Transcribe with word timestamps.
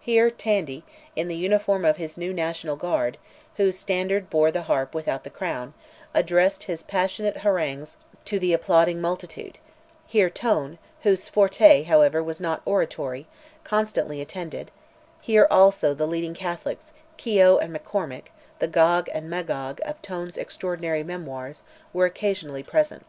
Here 0.00 0.30
Tandy, 0.30 0.84
in 1.16 1.28
the 1.28 1.36
uniform 1.36 1.84
of 1.84 1.98
his 1.98 2.16
new 2.16 2.32
National 2.32 2.76
Guard, 2.76 3.18
whose 3.56 3.78
standard 3.78 4.30
bore 4.30 4.50
the 4.50 4.62
harp 4.62 4.94
without 4.94 5.22
the 5.22 5.28
crown, 5.28 5.74
addressed 6.14 6.62
his 6.62 6.82
passionate 6.82 7.36
harangues 7.42 7.98
to 8.24 8.38
the 8.38 8.54
applauding 8.54 9.02
multitude; 9.02 9.58
here 10.06 10.30
Tone, 10.30 10.78
whose 11.02 11.28
forte, 11.28 11.82
however, 11.82 12.22
was 12.22 12.40
not 12.40 12.62
oratory, 12.64 13.26
constantly 13.64 14.22
attended; 14.22 14.70
here, 15.20 15.46
also, 15.50 15.92
the 15.92 16.06
leading 16.06 16.32
Catholics, 16.32 16.92
Keogh 17.18 17.58
and 17.58 17.76
McCormack, 17.76 18.28
the 18.60 18.68
"Gog" 18.68 19.10
and 19.12 19.28
"Magog," 19.28 19.82
of 19.84 20.00
Tone's 20.00 20.38
extraordinary 20.38 21.02
Memoirs, 21.02 21.64
were 21.92 22.06
occasionally 22.06 22.62
present. 22.62 23.04